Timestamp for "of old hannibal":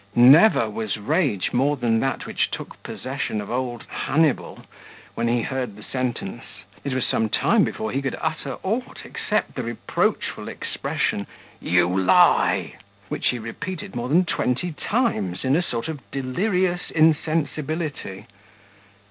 3.39-4.63